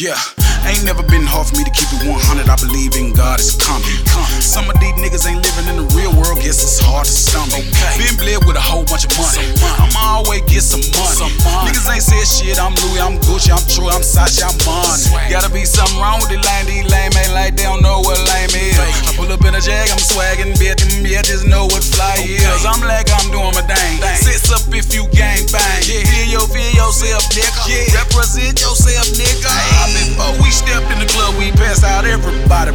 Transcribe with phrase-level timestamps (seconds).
[0.00, 0.18] Yeah,
[0.66, 2.48] ain't never been hard for me to keep it 100.
[2.48, 4.27] I believe in God, it's coming.
[12.18, 15.30] Said shit, I'm Louis, I'm Gucci, I'm Troy, I'm Sachi, I'm money.
[15.30, 18.18] Gotta be something wrong with the lame, these lame ain't like they don't know what
[18.26, 18.74] lame is.
[18.74, 22.18] I pull up in a jag, I'm swagging, bet them yeah, just know what fly
[22.18, 22.42] is.
[22.66, 24.02] I'm like I'm doing my thing.
[24.18, 25.82] Sits up if you gang bang.
[25.86, 27.86] Feel your, feel yourself, nigga.
[27.94, 29.54] Represent yourself, nigga.
[29.54, 29.86] I
[30.18, 32.74] Before we stepped in the club, we passed out everybody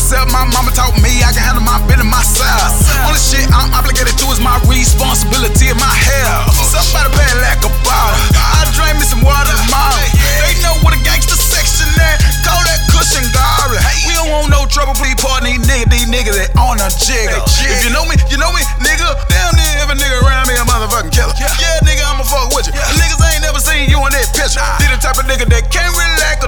[0.00, 0.32] myself.
[0.32, 2.72] My mama taught me I can handle my business myself.
[3.04, 6.56] Only shit I'm obligated to is my responsibility and my health.
[6.56, 8.16] Somebody pay like a bottle.
[8.32, 10.00] I drink me some water tomorrow.
[10.16, 12.24] They know what a gangster section at.
[12.40, 13.84] Call that cushion garbage.
[14.08, 15.92] We don't want no trouble, please pardon these niggas.
[15.92, 17.36] These niggas that on a jigger.
[17.68, 19.04] If you know me, you know me, nigga.
[19.28, 21.36] Damn near every nigga around me a motherfucking killer.
[21.36, 22.74] Yeah, nigga, I'ma fuck with you.
[22.96, 24.64] Niggas ain't never seen you in that picture.
[24.80, 26.39] They the type of nigga that can't relax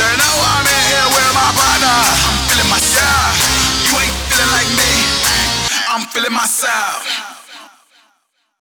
[0.00, 1.98] I'm in here with my partner.
[2.26, 3.34] I'm feeling myself.
[3.86, 4.92] You ain't feeling like me.
[5.88, 7.33] I'm feeling myself.